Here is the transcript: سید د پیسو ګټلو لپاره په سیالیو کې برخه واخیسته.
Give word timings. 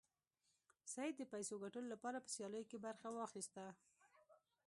سید 0.93 1.13
د 1.17 1.21
پیسو 1.33 1.53
ګټلو 1.63 1.87
لپاره 1.93 2.17
په 2.23 2.29
سیالیو 2.35 2.69
کې 2.69 2.77
برخه 2.85 3.07
واخیسته. 3.11 3.65